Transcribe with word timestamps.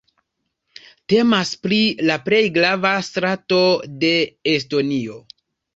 Temas 1.13 1.51
pri 1.67 1.79
la 2.11 2.17
plej 2.31 2.41
grava 2.57 2.95
strato 3.11 3.63
de 4.07 4.15
Estonio. 4.57 5.25